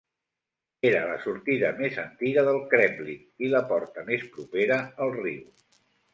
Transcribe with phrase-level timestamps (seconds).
[0.91, 5.47] Era la sortida més antiga del Kremlin i la porta més propera al riu.